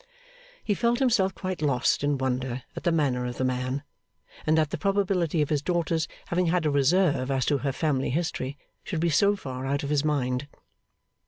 He 0.63 0.73
felt 0.73 0.97
himself 0.97 1.35
quite 1.35 1.61
lost 1.61 2.03
in 2.03 2.17
wonder 2.17 2.63
at 2.75 2.85
the 2.85 2.91
manner 2.91 3.23
of 3.27 3.37
the 3.37 3.43
man, 3.43 3.83
and 4.47 4.57
that 4.57 4.71
the 4.71 4.77
probability 4.79 5.43
of 5.43 5.49
his 5.49 5.61
daughter's 5.61 6.07
having 6.29 6.47
had 6.47 6.65
a 6.65 6.71
reserve 6.71 7.29
as 7.29 7.45
to 7.45 7.59
her 7.59 7.71
family 7.71 8.09
history, 8.09 8.57
should 8.83 8.99
be 8.99 9.11
so 9.11 9.35
far 9.35 9.63
out 9.67 9.83
of 9.83 9.91
his 9.91 10.03
mind. 10.03 10.47